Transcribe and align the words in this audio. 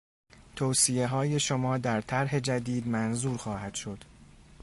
توصیههای 0.55 1.39
شما 1.39 1.77
در 1.77 2.01
طرح 2.01 2.39
جدید 2.39 2.87
منظور 2.87 3.37
خواهد 3.37 3.71
است. 3.71 4.05